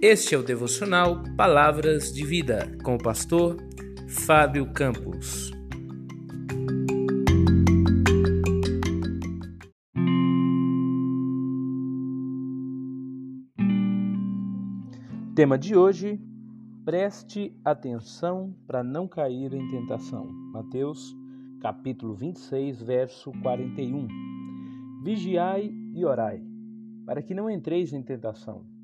[0.00, 3.56] Este é o devocional Palavras de Vida com o pastor
[4.06, 5.50] Fábio Campos.
[15.34, 16.20] Tema de hoje:
[16.84, 20.26] preste atenção para não cair em tentação.
[20.52, 21.12] Mateus,
[21.60, 24.06] capítulo 26, verso 41.
[25.02, 26.40] Vigiai e orai,
[27.04, 28.77] para que não entreis em tentação.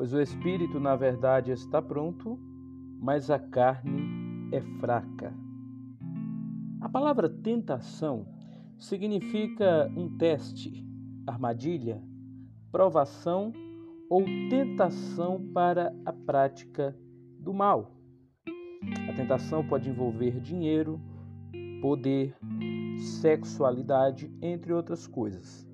[0.00, 2.38] Pois o espírito, na verdade, está pronto,
[2.98, 5.30] mas a carne é fraca.
[6.80, 8.26] A palavra tentação
[8.78, 10.82] significa um teste,
[11.26, 12.02] armadilha,
[12.72, 13.52] provação
[14.08, 16.96] ou tentação para a prática
[17.38, 17.94] do mal.
[19.06, 20.98] A tentação pode envolver dinheiro,
[21.82, 22.34] poder,
[23.20, 25.68] sexualidade, entre outras coisas.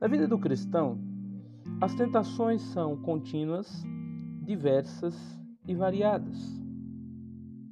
[0.00, 1.10] Na vida do cristão,
[1.82, 3.84] as tentações são contínuas,
[4.40, 5.16] diversas
[5.66, 6.38] e variadas.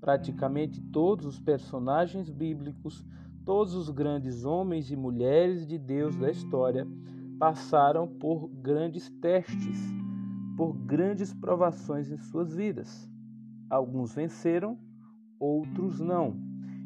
[0.01, 3.07] Praticamente todos os personagens bíblicos,
[3.45, 6.89] todos os grandes homens e mulheres de Deus da história
[7.39, 9.79] passaram por grandes testes,
[10.57, 13.09] por grandes provações em suas vidas.
[13.71, 14.77] Alguns venceram,
[15.39, 16.37] outros não.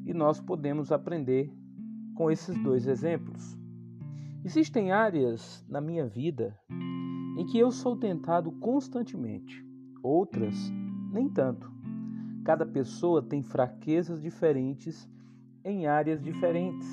[0.05, 1.50] E nós podemos aprender
[2.14, 3.56] com esses dois exemplos.
[4.44, 6.55] Existem áreas na minha vida
[7.37, 9.65] em que eu sou tentado constantemente,
[10.03, 10.55] outras
[11.13, 11.71] nem tanto.
[12.45, 15.09] Cada pessoa tem fraquezas diferentes
[15.65, 16.87] em áreas diferentes.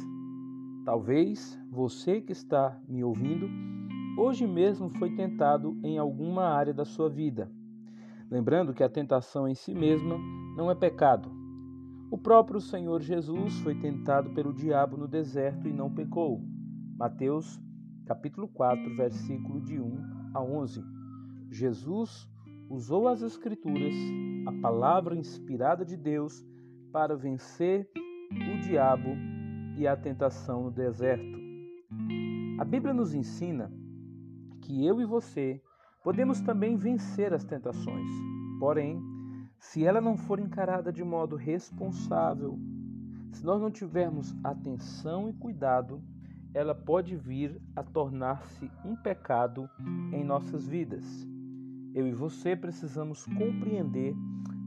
[0.85, 3.47] Talvez você que está me ouvindo
[4.17, 7.51] hoje mesmo foi tentado em alguma área da sua vida.
[8.29, 10.17] Lembrando que a tentação em si mesma
[10.55, 11.29] não é pecado.
[12.09, 16.41] O próprio Senhor Jesus foi tentado pelo diabo no deserto e não pecou.
[16.97, 17.61] Mateus
[18.05, 20.83] capítulo 4, versículo de 1 a 11,
[21.49, 22.29] Jesus
[22.69, 23.93] usou as Escrituras,
[24.47, 26.45] a palavra inspirada de Deus,
[26.91, 27.89] para vencer
[28.31, 29.09] o diabo
[29.77, 31.37] e a tentação no deserto.
[32.59, 33.71] A Bíblia nos ensina
[34.61, 35.61] que eu e você
[36.03, 38.09] podemos também vencer as tentações,
[38.59, 39.01] porém,
[39.57, 42.57] se ela não for encarada de modo responsável,
[43.31, 46.01] se nós não tivermos atenção e cuidado,
[46.53, 49.69] ela pode vir a tornar-se um pecado
[50.11, 51.05] em nossas vidas.
[51.93, 54.15] Eu e você precisamos compreender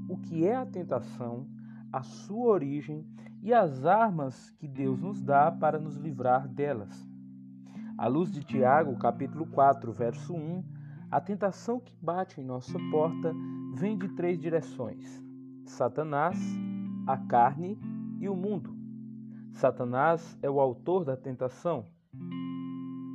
[0.09, 1.47] o que é a tentação,
[1.93, 3.07] a sua origem
[3.43, 7.09] e as armas que Deus nos dá para nos livrar delas.
[7.97, 10.65] À luz de Tiago, capítulo 4, verso 1,
[11.11, 13.33] a tentação que bate em nossa porta
[13.75, 15.23] vem de três direções:
[15.65, 16.39] Satanás,
[17.07, 17.79] a carne
[18.19, 18.74] e o mundo.
[19.55, 21.87] Satanás é o autor da tentação.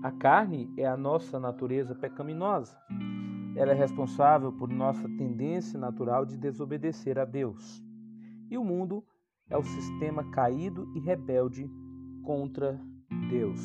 [0.01, 2.77] A carne é a nossa natureza pecaminosa.
[3.57, 7.83] Ela é responsável por nossa tendência natural de desobedecer a Deus.
[8.49, 9.03] E o mundo
[9.49, 11.69] é o sistema caído e rebelde
[12.23, 12.79] contra
[13.29, 13.59] Deus.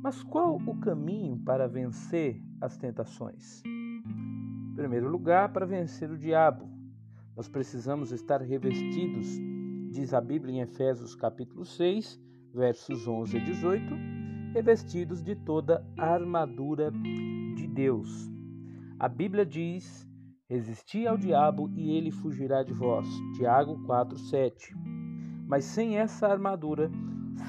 [0.00, 3.64] Mas qual o caminho para vencer as tentações?
[3.64, 6.70] Em primeiro lugar, para vencer o diabo,
[7.36, 9.26] nós precisamos estar revestidos
[9.90, 12.20] diz a Bíblia em Efésios capítulo 6,
[12.54, 13.94] versos 11 a 18,
[14.52, 16.92] revestidos de toda a armadura
[17.56, 18.30] de Deus.
[18.98, 20.06] A Bíblia diz:
[20.48, 23.06] Resisti ao diabo e ele fugirá de vós.
[23.36, 24.74] Tiago 4, 7.
[25.46, 26.90] Mas sem essa armadura,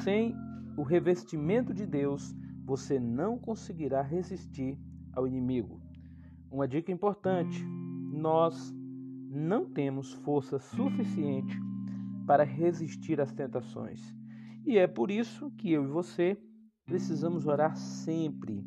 [0.03, 0.33] sem
[0.77, 2.33] o revestimento de Deus,
[2.65, 4.79] você não conseguirá resistir
[5.13, 5.81] ao inimigo.
[6.49, 7.65] Uma dica importante:
[8.13, 8.73] nós
[9.29, 11.68] não temos força suficiente
[12.29, 14.15] para resistir às tentações.
[14.63, 16.37] E é por isso que eu e você
[16.85, 18.63] precisamos orar sempre,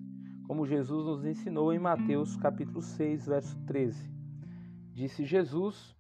[0.49, 4.13] como Jesus nos ensinou em Mateus capítulo 6, verso 13.
[4.93, 5.95] Disse Jesus: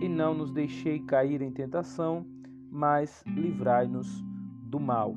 [0.00, 2.26] "E não nos deixei cair em tentação,
[2.70, 4.08] mas livrai-nos
[4.70, 5.14] do mal."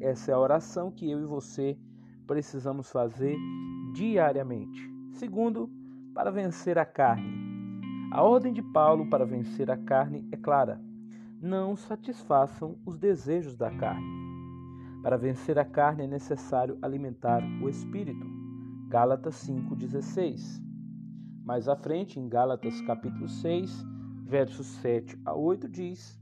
[0.00, 1.76] Essa é a oração que eu e você
[2.28, 3.36] precisamos fazer
[3.92, 4.88] diariamente.
[5.14, 5.68] Segundo,
[6.14, 7.36] para vencer a carne.
[8.12, 10.80] A ordem de Paulo para vencer a carne é clara:
[11.40, 14.06] não satisfaçam os desejos da carne.
[15.02, 18.26] Para vencer a carne é necessário alimentar o espírito.
[18.88, 20.60] Gálatas 5:16.
[21.44, 23.84] Mais à frente, em Gálatas capítulo 6,
[24.24, 26.20] versos 7 a 8 diz: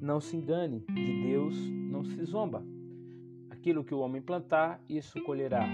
[0.00, 1.56] Não se engane, de Deus
[1.90, 2.62] não se zomba.
[3.50, 5.66] Aquilo que o homem plantar, isso colherá.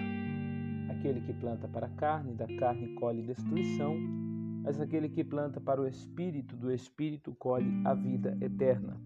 [0.90, 4.21] Aquele que planta para a carne, da carne colhe destruição
[4.62, 8.96] mas aquele que planta para o espírito, do espírito colhe a vida eterna.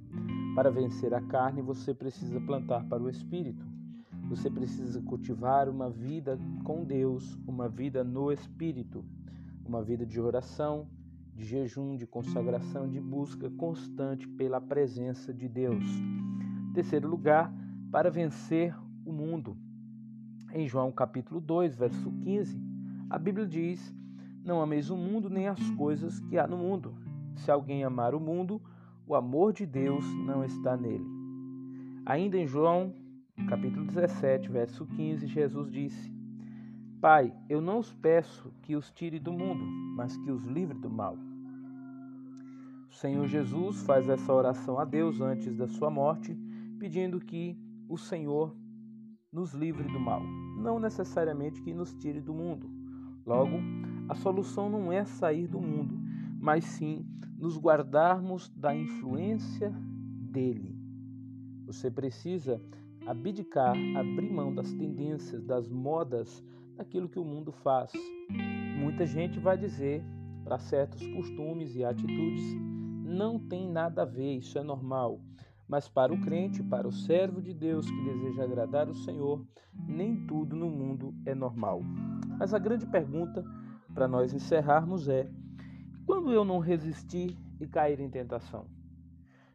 [0.54, 3.64] Para vencer a carne, você precisa plantar para o espírito.
[4.28, 9.04] Você precisa cultivar uma vida com Deus, uma vida no espírito.
[9.64, 10.88] uma vida de oração,
[11.34, 15.84] de jejum, de consagração, de busca constante pela presença de Deus.
[16.72, 17.52] Terceiro lugar,
[17.90, 18.74] para vencer
[19.04, 19.56] o mundo.
[20.52, 22.60] Em João capítulo 2, verso 15,
[23.10, 23.94] a Bíblia diz:
[24.46, 26.94] Não ameis o mundo nem as coisas que há no mundo.
[27.34, 28.62] Se alguém amar o mundo,
[29.04, 31.04] o amor de Deus não está nele.
[32.06, 32.94] Ainda em João
[33.48, 36.12] capítulo 17, verso 15, Jesus disse:
[37.00, 39.64] Pai, eu não os peço que os tire do mundo,
[39.96, 41.16] mas que os livre do mal.
[42.88, 46.38] O Senhor Jesus faz essa oração a Deus antes da sua morte,
[46.78, 47.58] pedindo que
[47.88, 48.54] o Senhor
[49.32, 50.22] nos livre do mal,
[50.56, 52.70] não necessariamente que nos tire do mundo.
[53.26, 53.58] Logo,
[54.08, 55.98] a solução não é sair do mundo,
[56.38, 57.06] mas sim
[57.38, 60.76] nos guardarmos da influência dele.
[61.66, 62.60] Você precisa
[63.06, 66.42] abdicar, abrir mão das tendências, das modas,
[66.76, 67.90] daquilo que o mundo faz.
[68.78, 70.02] Muita gente vai dizer
[70.44, 72.56] para certos costumes e atitudes
[73.04, 75.20] não tem nada a ver, isso é normal.
[75.68, 79.44] Mas para o crente, para o servo de Deus que deseja agradar o Senhor,
[79.88, 81.82] nem tudo no mundo é normal.
[82.38, 83.44] Mas a grande pergunta
[83.96, 85.26] para nós encerrarmos é:
[86.04, 88.66] quando eu não resistir e cair em tentação?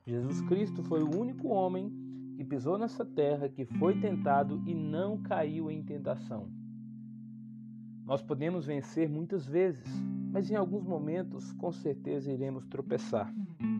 [0.03, 1.93] Jesus Cristo foi o único homem
[2.35, 6.49] que pisou nessa terra, que foi tentado e não caiu em tentação.
[8.03, 9.87] Nós podemos vencer muitas vezes,
[10.33, 13.31] mas em alguns momentos com certeza iremos tropeçar.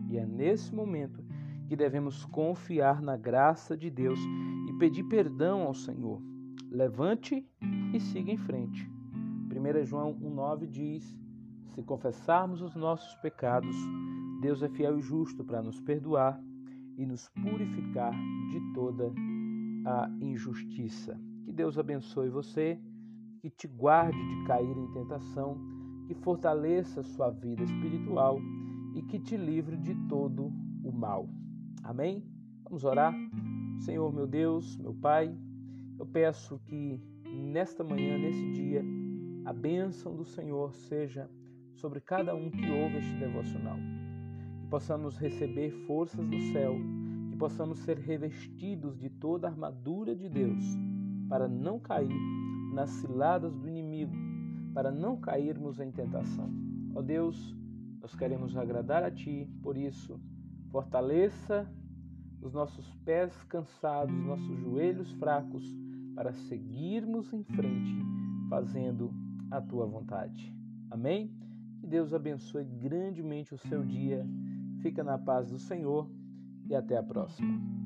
[0.08, 1.24] E é nesse momento
[1.68, 4.20] que devemos confiar na graça de Deus
[4.68, 6.22] e pedir perdão ao Senhor.
[6.70, 7.44] Levante
[7.92, 9.01] e siga em frente.
[9.52, 11.18] 1 João 1,9 diz:
[11.74, 13.76] Se confessarmos os nossos pecados,
[14.40, 16.40] Deus é fiel e justo para nos perdoar
[16.96, 18.12] e nos purificar
[18.50, 19.12] de toda
[19.84, 21.18] a injustiça.
[21.44, 22.80] Que Deus abençoe você,
[23.40, 25.58] que te guarde de cair em tentação,
[26.06, 28.38] que fortaleça sua vida espiritual
[28.94, 30.52] e que te livre de todo
[30.82, 31.28] o mal.
[31.82, 32.24] Amém?
[32.64, 33.14] Vamos orar?
[33.80, 35.36] Senhor, meu Deus, meu Pai,
[35.98, 38.84] eu peço que nesta manhã, nesse dia,
[39.44, 41.28] a bênção do Senhor seja
[41.74, 43.78] sobre cada um que ouve este devocional
[44.72, 46.74] possamos receber forças do céu,
[47.28, 50.64] que possamos ser revestidos de toda a armadura de Deus,
[51.28, 52.08] para não cair
[52.72, 54.16] nas ciladas do inimigo,
[54.72, 56.50] para não cairmos em tentação.
[56.94, 57.54] Ó oh Deus,
[58.00, 60.18] nós queremos agradar a Ti, por isso,
[60.70, 61.70] fortaleça
[62.40, 65.62] os nossos pés cansados, nossos joelhos fracos,
[66.14, 67.94] para seguirmos em frente,
[68.48, 69.12] fazendo
[69.56, 70.54] a Tua vontade.
[70.90, 71.30] Amém?
[71.78, 74.26] Que Deus abençoe grandemente o seu dia
[74.82, 76.10] Fica na paz do Senhor
[76.68, 77.81] e até a próxima.